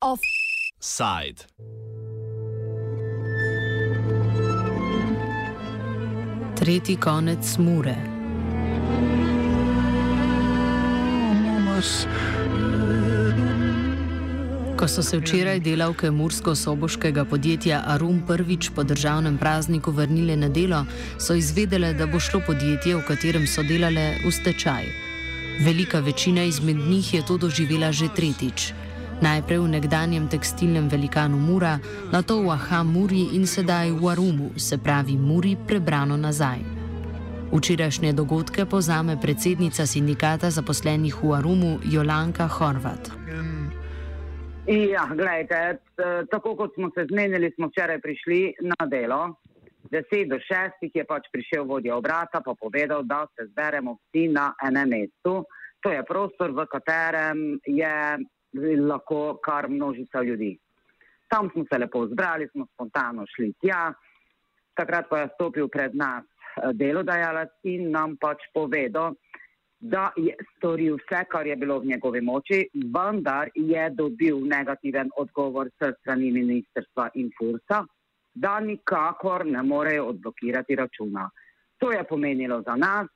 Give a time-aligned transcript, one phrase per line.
[0.00, 1.46] Offside.
[6.56, 7.96] Tretji konec mure.
[14.78, 20.84] Ko so se včeraj delavke mursko-soboškega podjetja Arum prvič po državnem prazniku vrnile na delo,
[21.18, 24.86] so izvedele, da bo šlo podjetje, v katerem so delale, v stečaj.
[25.66, 28.72] Velika večina izmed njih je to doživela že tretjič.
[29.20, 31.78] Najprej v nekdanjem tekstilnem velikanu Mura,
[32.12, 36.62] nato v Aha Muri in sedaj v Arumu, se pravi Muri prebrano nazaj.
[37.50, 43.10] Včerajšnje dogodke povzame predsednica sindikata zaposlenih v Arumu Jolanka Horvat.
[44.68, 45.78] Ja, gledajte,
[46.30, 49.34] tako kot smo se zmenili, smo včeraj prišli na delo.
[49.90, 54.50] Deset do šestih je pač prišel vodja obrata, pa povedal, da se zberemo vsi na
[54.66, 55.46] enem mestu.
[55.80, 57.94] To je prostor, v katerem je
[58.84, 60.58] lahko kar množica ljudi.
[61.32, 63.86] Tam smo se lepo zbrali, smo spontano šli tja.
[64.76, 66.28] Takrat pa je stopil pred nas
[66.74, 69.16] delodajalec in nam pač povedal,
[69.80, 75.68] da je storil vse, kar je bilo v njegovi moči, vendar je dobil negativen odgovor
[75.68, 77.84] s strani ministrstva in fursa,
[78.34, 81.30] da nikakor ne morejo odblokirati računa.
[81.78, 83.06] To je pomenilo za nas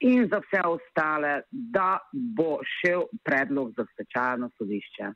[0.00, 5.12] in za vse ostale, da bo šel predlog za stečajno sodišče.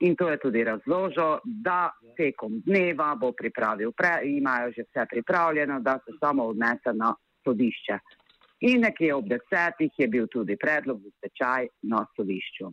[0.00, 5.80] In to je tudi razložil, da tekom dneva bo pripravil, pre, imajo že vse pripravljeno,
[5.80, 7.98] da se samo odnese na sodišče.
[8.64, 12.70] In nekje ob desetih je bil tudi predlog za stečaj na sodišču.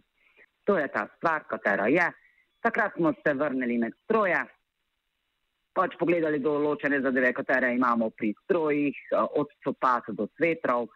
[0.64, 2.08] To je ta stvar, katera je.
[2.64, 4.40] Takrat smo se vrnili med stroje,
[5.76, 8.98] pač pogledali določene zadeve, katere imamo pri strojih,
[9.42, 10.88] od copat do svetrov,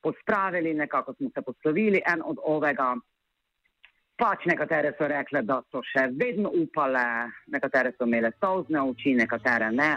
[0.00, 2.94] pospravili, nekako smo se poslovili en od ovega.
[4.20, 7.04] Pač nekatere so rekle, da so še vedno upale,
[7.52, 9.92] nekatere so imele solzne oči, nekatere ne.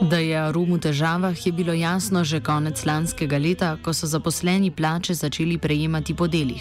[0.00, 4.70] Da je Arum v težavah, je bilo jasno že konec lanskega leta, ko so zaposleni
[4.70, 6.60] plače začeli prejemati po delih.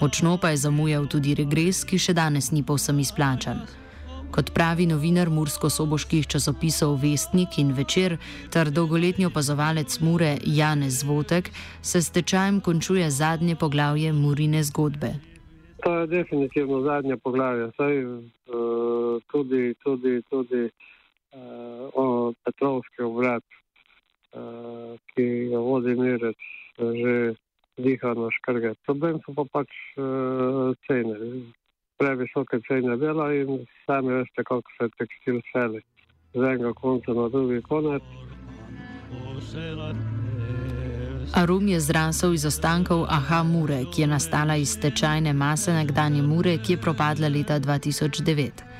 [0.00, 3.66] Močno pa je zamujal tudi regres, ki še danes ni povsem izplačan.
[4.30, 8.18] Kot pravi novinar mursko-soboških časopisov Vestnik in Večer
[8.54, 11.50] ter dolgoletni opazovalec Mure Janez Zvotek,
[11.82, 15.14] se s tečajem končuje zadnje poglavje Murine zgodbe.
[15.82, 17.70] To je definitivno zadnje poglavje.
[17.76, 20.70] Saj, uh, tudi tudi, tudi
[21.32, 21.90] uh,
[22.44, 23.44] Petrovski obrat,
[24.32, 26.48] uh, ki ga vodi Mirec,
[26.78, 27.14] že
[27.76, 28.74] diha na škrge.
[28.86, 29.70] Problem so pa pač
[30.00, 31.16] uh, cene
[31.96, 35.80] previsoke cene dela in sami veste, kako se tekstil seli.
[36.34, 38.02] Z enega konca na drugi konec.
[41.34, 46.58] Arum je zrasel iz ostankov Aha Mure, ki je nastala iz tečajne mase nekdanje Mure,
[46.58, 48.75] ki je propadla leta 2009.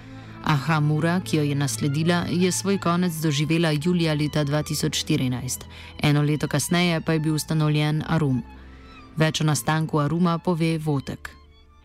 [0.47, 5.65] Aha Mura, ki jo je nasledila, je svoj konec doživela julija leta 2014.
[6.03, 8.43] Eno leto kasneje pa je bil ustanovljen Arum.
[9.17, 11.37] Več o nastanku Aruma pove Votek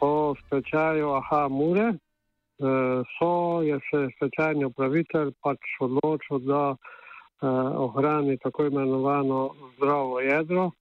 [0.01, 7.47] po stečaju Aha Mure eh, so, je se stečajni upravitelj pač odločil, da eh,
[7.85, 10.71] ohrani tako imenovano zdravo jedro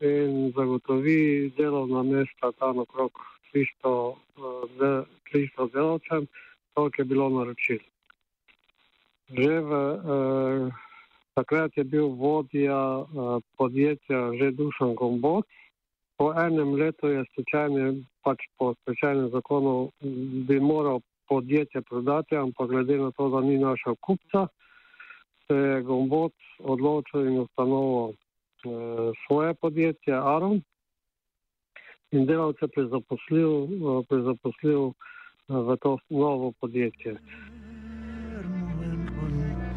[0.00, 3.12] in zagotovi delovna mesta tam okrog
[3.52, 4.14] 300,
[5.32, 6.26] 300 delovcem,
[6.86, 7.82] to je bilo naročil.
[9.34, 10.62] Že v, eh,
[11.34, 15.46] takrat je bil vodja eh, podjetja že Dušan Gomboc,
[16.18, 19.90] po enem letu je stečajni, pač po stečajnem zakonu,
[20.46, 24.48] bi moral podjetje prodati, ampak glede na to, da ni našel kupca,
[25.46, 28.14] se je Gombot odločil in ustanovil e,
[29.26, 30.60] svoje podjetje Aron
[32.10, 34.92] in delavce prezaposlil, e, prezaposlil
[35.48, 37.16] v to novo podjetje.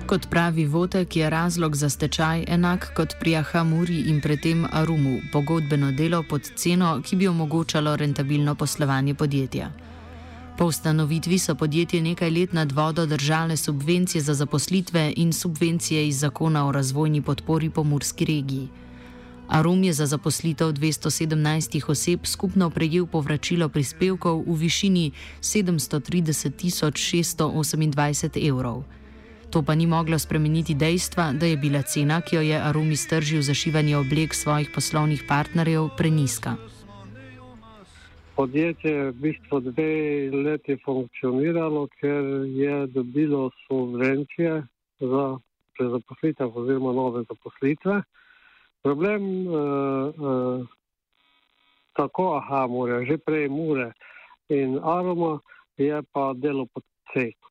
[0.07, 5.91] Kot pravi Votek, je razlog za stečaj enak kot pri Ahamuri in predtem Arumu, pogodbeno
[5.91, 9.71] delo pod ceno, ki bi omogočalo rentabilno poslovanje podjetja.
[10.57, 16.19] Po ustanovitvi so podjetje nekaj let nad vodo držale subvencije za zaposlitve in subvencije iz
[16.19, 18.67] zakona o razvojni podpori pomorski regiji.
[19.51, 25.11] Arum je za zaposlitev 217 oseb skupno prejel povračilo prispevkov v višini
[25.43, 28.83] 730 628 evrov.
[29.51, 33.41] To pa ni moglo spremeniti dejstva, da je bila cena, ki jo je Arumi stržil
[33.41, 36.55] za šivanje oblek svojih poslovnih partnerjev, preniska.
[38.35, 39.93] podjetje je v bistvu dve
[40.31, 44.63] leti funkcioniralo, ker je dobilo subvencije
[44.99, 45.37] za
[45.77, 48.01] prezaposlitev oziroma nove zaposlitve.
[48.81, 49.55] Problem uh,
[50.17, 50.67] uh,
[51.93, 53.91] tako aha, mure, že prej mure
[54.49, 55.39] in aroma
[55.77, 56.83] je pa delo pod
[57.13, 57.47] cejko.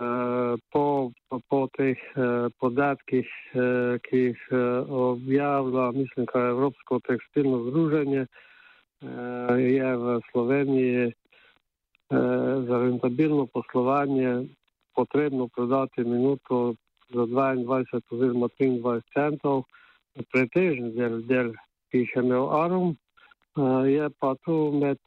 [0.00, 7.68] Uh, po, po teh uh, podatkih, uh, ki jih uh, objavlja, mislim, kaj Evropsko tekstilno
[7.68, 8.40] združenje, uh,
[9.60, 11.14] je v Sloveniji eh,
[12.66, 14.46] za rentabilno poslovanje
[14.94, 16.74] potrebno prodati minuto
[17.08, 19.62] za 22 oziroma 23 centov.
[20.32, 21.52] Pretežni del, del
[21.90, 22.96] ki jih je imel Arum,
[23.58, 24.98] eh, je pa tu med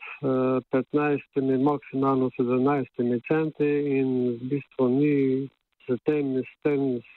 [0.72, 4.10] 15 in maksimalno 17 centi in
[4.40, 5.16] v bistvu ni
[5.84, 7.10] s tem, s tem, s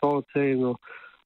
[0.00, 0.76] to ceno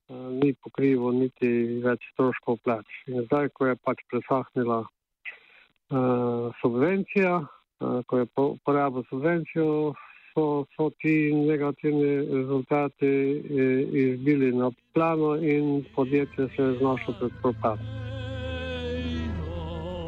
[0.09, 1.49] ni pokrivo niti
[1.83, 2.87] več stroškov plač.
[3.11, 9.95] In zdaj, ko je pač presahnila uh, subvencija, uh, ko je po, porabil subvencijo,
[10.37, 17.33] so, so ti negativni rezultati eh, izbili na plano in podjetje se je znašlo pred
[17.43, 17.87] propadom.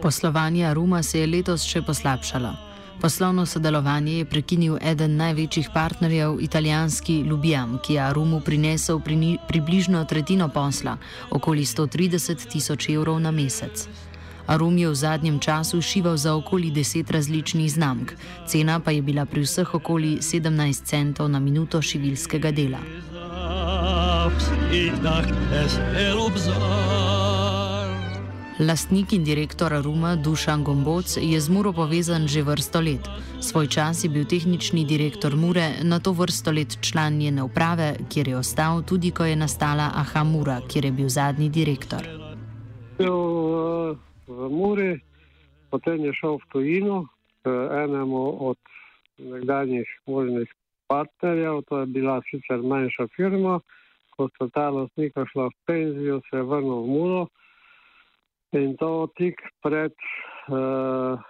[0.02, 2.68] Poslovanje Aruma se je letos še poslabšalo.
[3.00, 10.04] Poslovno sodelovanje je prekinil eden največjih partnerjev, italijanski Ljubljan, ki je Arumu prinesel pri, približno
[10.04, 10.96] tretjino posla,
[11.30, 13.88] okoli 130 tisoč evrov na mesec.
[14.48, 18.12] Arum je v zadnjem času šival za okoli 10 različnih znamk,
[18.46, 22.80] cena pa je bila pri vseh okoli 17 centov na minuto šivilskega dela.
[28.58, 33.04] Lastnik in direktor Aruma Dušan Gomboc je z Muro povezan že vrsto let.
[33.40, 38.28] Svoj čas je bil tehnični direktor Mure, na to vrsto let član njene uprave, kjer
[38.28, 42.08] je ostal tudi, ko je nastala Aha Mura, kjer je bil zadnji direktor.
[42.98, 45.00] Uh v Muri,
[45.72, 46.96] potem je šel v tujino
[47.42, 47.50] k
[47.84, 48.60] enemu od
[49.18, 50.48] nekdanjih možnih
[50.88, 53.60] partnerjev, to je bila sicer manjša firma,
[54.16, 57.22] ko so ta lastnika šla v penzijo, se je vrnil v Muro
[58.52, 59.92] in to tik pred,
[60.48, 61.20] uh,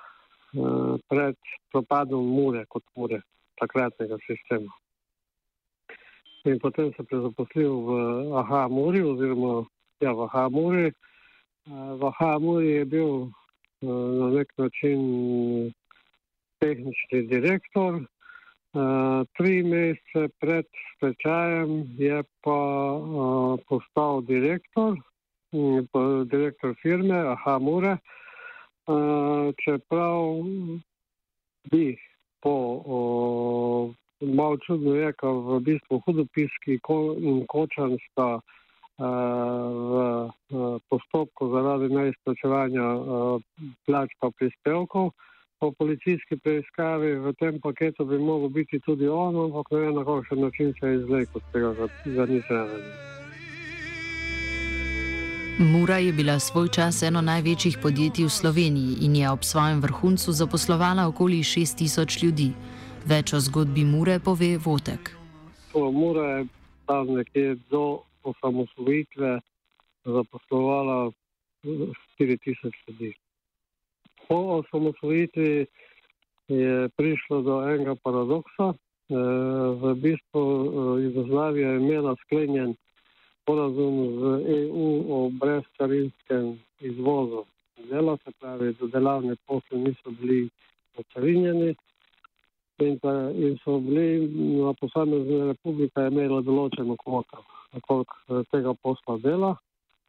[0.54, 1.36] uh, pred
[1.72, 3.20] propadom Mure kot Mure,
[3.58, 4.70] takratnega sistema.
[6.44, 7.90] In potem se je prezaposlil v
[8.38, 9.66] Aha Muri oziroma
[10.00, 10.92] ja, v Aha Muri.
[11.68, 13.28] V Hamuri je bil
[14.20, 15.00] na nek način
[16.60, 18.00] tehnični direktor.
[19.36, 20.64] Tri mesece pred
[20.96, 22.60] stečajem je pa
[23.68, 24.96] postal direktor,
[26.32, 27.96] direktor firme Hamure.
[29.64, 30.40] Čeprav
[31.70, 31.96] bi
[32.40, 32.56] po
[34.20, 36.80] malo čudno je, ker v bistvu hudopiski
[37.20, 38.40] in kočan sta
[38.98, 40.30] v
[40.90, 42.86] postopku zaradi neizplačevanja
[43.86, 45.10] plač pa prispevkov.
[45.58, 50.04] Po policijski preiskavi v tem paketu bi mogel biti tudi on, ampak ne vem, na
[50.06, 51.74] kakšen način se je izvlekel z tega,
[52.06, 52.92] za nisem vedel.
[55.58, 60.32] Mura je bila svoj čas eno največjih podjetij v Sloveniji in je ob svojem vrhuncu
[60.32, 62.52] zaposlovala okoli 6000 ljudi.
[63.06, 65.10] Več o zgodbi Mure pove Votek.
[65.74, 66.46] Mura je
[66.86, 67.98] tam nekje do
[68.30, 69.40] osamosvojitve
[70.04, 71.10] zaposlovala
[71.64, 73.12] 4000 ljudi.
[74.28, 75.66] Po osamosvojitvi
[76.48, 78.72] je prišlo do enega paradoksa.
[79.08, 79.14] Eh,
[79.80, 82.74] v bistvu eh, Jugoslavija je imela sklenjen
[83.46, 84.22] porazum z
[84.58, 87.44] EU o brezcarinskem izvozu
[87.90, 90.48] dela, se pravi, da delavne posle niso bili
[90.96, 91.74] ocarinjeni
[92.78, 94.28] in, pa, in so bili
[94.62, 97.44] na posamezne republike imeli določeno kvoto
[97.86, 99.56] koliko eh, tega posla dela.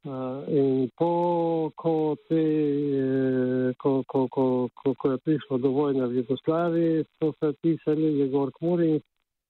[0.03, 6.07] Uh, in po, ko, te, eh, ko, ko, ko, ko, ko je prišlo do vojne
[6.07, 9.01] v Jugoslaviji, so se ti selili gor k Muri in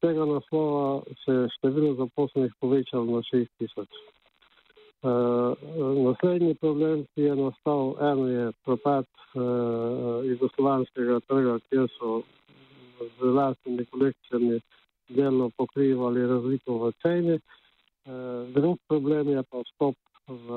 [0.02, 3.86] tega naslova se je število zaposlenih povečalo na 6000.
[5.06, 5.54] Uh,
[6.10, 12.24] naslednji problem, ki je nastal, eno je propad uh, jugoslovanskega trga, kjer so
[13.06, 14.60] z vlastnimi kolekcijami
[15.14, 17.38] delno pokrivali razliko v ceni.
[17.38, 17.59] Uh, Eh,
[18.56, 19.96] drug problem je pa vstop
[20.30, 20.48] v,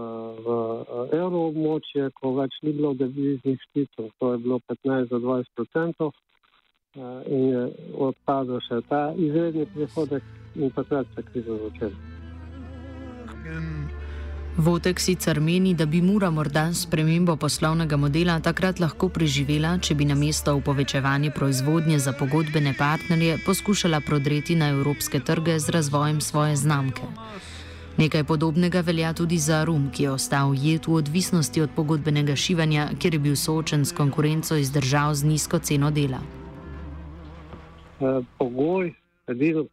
[0.45, 5.65] v eh, evroobmočje, ko več ni bilo deviznih šticov, to je bilo 15 do 20
[5.65, 7.63] odstotkov eh, in je
[7.97, 10.25] odpadel še ta izredni prihodek
[10.57, 11.97] in takrat se kriza začela.
[14.57, 19.95] Votek sicer meni, da bi Mura morda s premembo poslovnega modela takrat lahko preživela, če
[19.97, 25.73] bi na mesto v povečevanje proizvodnje za pogodbene partnerje poskušala prodreti na evropske trge z
[25.73, 27.09] razvojem svoje znamke.
[27.97, 32.91] Nekaj podobnega velja tudi za rum, ki je ostal jet v odvisnosti od pogodbenega šivanja,
[33.01, 36.21] ker je bil soočen s konkurenco iz držav z nizko ceno dela.
[38.01, 38.93] E, pogoj,
[39.27, 39.65] edino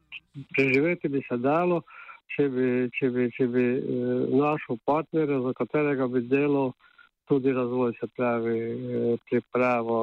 [0.55, 1.81] preživeti bi se dalo,
[2.35, 2.67] če bi,
[2.97, 3.97] če bi, če bi e,
[4.35, 6.71] našel partnerja, za katerega bi delal
[7.29, 9.99] tudi razvoj, se pravi, e, pripravo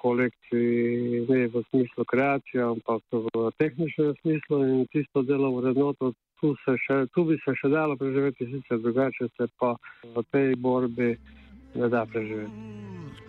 [0.00, 7.02] kolekcij, ne v smislu kreacije, ampak v tehničnem smislu in tisto delo vrednoto tu, še,
[7.14, 9.74] tu bi se še dalo preživeti, sicer drugače se pa
[10.16, 11.12] v tej borbi
[11.76, 13.28] ne da preživeti.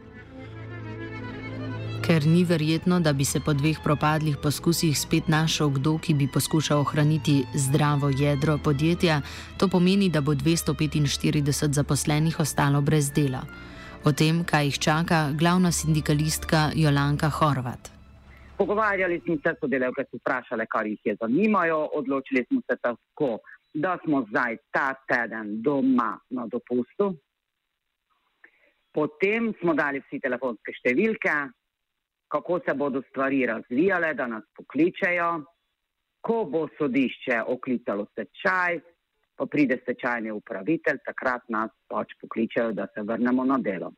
[2.02, 6.26] Ker ni verjetno, da bi se po dveh propadlih poskusih spet našel kdo, ki bi
[6.34, 9.22] poskušal ohraniti zdravo jedro podjetja,
[9.60, 13.44] to pomeni, da bo 245 zaposlenih ostalo brez dela.
[14.04, 17.92] O tem, kaj jih čaka, glavna sindikalistka Jolanka Horvat.
[18.58, 21.80] Pogovarjali smo se, sodelavke so vprašali, kar jih je zanimajo.
[22.02, 23.38] Odločili smo se tako,
[23.74, 27.14] da smo zdaj ta teden doma na dopustu.
[28.92, 31.34] Potem smo dali vsi telefonske številke,
[32.32, 35.44] kako se bodo stvari razvijale, da nas pokličejo.
[36.22, 38.80] Ko bo sodišče oklicalo stečaj,
[39.36, 43.92] pa pride stečajni upravitelj, takrat nas pač pokličejo, da se vrnemo na delo.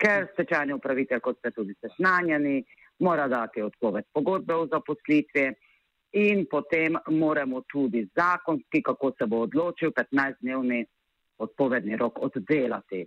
[0.00, 2.62] Ker stečajni upravitelj, kot ste tudi seznanjeni,
[2.98, 5.48] mora dati odpoved pogodbe o zaposlitvi
[6.22, 10.84] in potem moramo tudi zakonski, kako se bo odločil, 15-dnevni
[11.38, 13.04] odpovedni rok oddelati.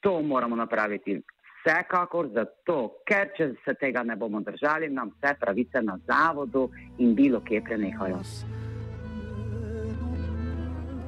[0.00, 1.20] To moramo napraviti
[1.60, 7.14] vsekakor zato, ker če se tega ne bomo držali, nam vse pravice na zavodu in
[7.14, 8.20] bilo kje prenehajo.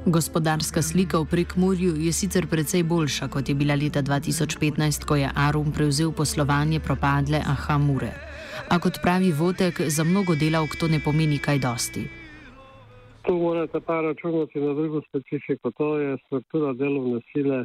[0.06, 5.28] Gospodarska slika v prekmurju je sicer precej boljša, kot je bila leta 2015, ko je
[5.30, 8.11] Arum prevzel poslovanje propadle Ahamure.
[8.68, 12.02] A kot pravi Votek, za mnogo delavk to ne pomeni kaj dosti.
[13.23, 17.64] Tu morate pa računati na drugo specifiko, to je struktura delovne sile,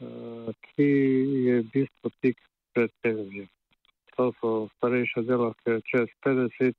[0.00, 0.90] ki
[1.46, 2.36] je v bistvu tik
[2.74, 3.46] pred penzijo.
[4.16, 6.74] To so starejše delavke čez 50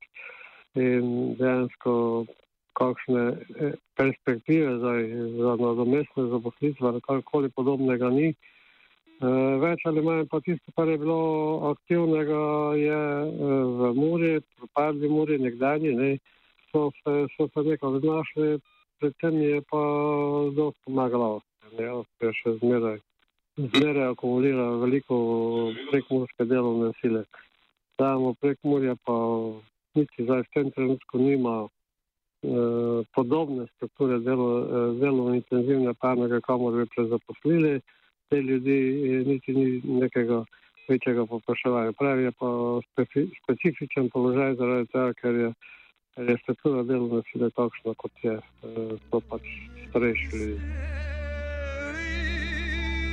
[0.74, 2.24] in dejansko
[2.72, 3.22] kakšne
[3.60, 4.92] eh, perspektive za,
[5.38, 8.32] za nadomestne zaposlitve ali karkoli podobnega ni.
[9.22, 11.20] Eh, več ali manj pa tisto, kar je bilo
[11.70, 12.42] aktivnega,
[12.80, 16.10] je eh, v Muri, propadli Muri, nekdani, ne,
[16.72, 18.58] so, se, so se nekaj znašli,
[18.98, 19.82] predvsem je pa
[20.56, 21.40] dosti pomagalo,
[21.78, 21.92] ne,
[22.24, 22.98] je še zmeraj,
[23.56, 25.16] zmeraj akumulira veliko
[25.90, 27.24] prekmurske delovne sile.
[27.96, 29.16] Samo prekmurja pa
[29.94, 31.68] niti zdaj v tem trenutku nima
[32.42, 37.80] Eh, podobne strukture zelo, eh, zelo intenzivne panoge, kamor bi prezaposlili
[38.28, 38.78] te ljudi,
[39.26, 40.44] niti ni nekega
[40.88, 41.92] večjega popraševanja.
[41.92, 42.80] Pravi je pa
[43.42, 45.52] specifičen položaj zaradi tega, ker je,
[46.14, 49.46] ker je struktura delovne sile takšna, kot je, eh, to pač
[49.90, 51.11] starejši ljudi.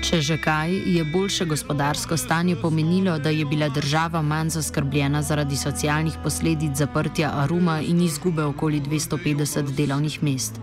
[0.09, 5.57] Če že kaj, je boljše gospodarsko stanje pomenilo, da je bila država manj zaskrbljena zaradi
[5.57, 10.57] socialnih posledic zaprtja Aruma in izgube okoli 250 delovnih mest.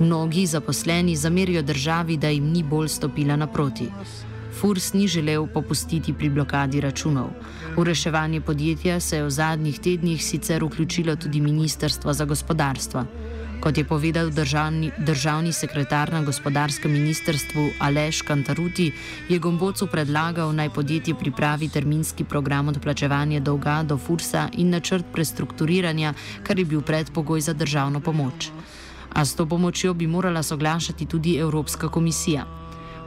[0.00, 3.86] Mnogi zaposleni zamerijo državi, da jim ni bolj stopila naproti.
[4.58, 7.30] Furs ni želel popustiti pri blokadi računov.
[7.76, 13.06] V reševanje podjetja se je v zadnjih tednih sicer vključilo tudi Ministrstvo za gospodarstvo.
[13.60, 18.92] Kot je povedal državni, državni sekretar na gospodarskem ministrstvu Aleš Kantaruti,
[19.28, 26.14] je Gombocu predlagal naj podjetje pripravi terminski program odplačevanja dolga do Fursa in načrt prestrukturiranja,
[26.42, 28.50] kar je bil predpogoj za državno pomoč.
[29.12, 32.46] A s to pomočjo bi morala soglašati tudi Evropska komisija.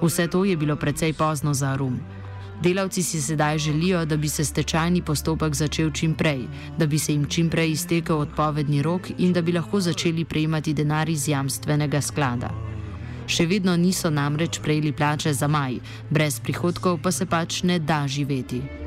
[0.01, 2.16] Vse to je bilo precej pozno za Rum.
[2.61, 6.47] Delavci si sedaj želijo, da bi se stečajni postopek začel čim prej,
[6.77, 10.73] da bi se jim čim prej iztekel odpovedni rok in da bi lahko začeli prejemati
[10.73, 12.49] denar iz jamstvenega sklada.
[13.27, 15.77] Še vedno niso namreč prejeli plače za maj,
[16.09, 18.86] brez prihodkov pa se pač ne da živeti.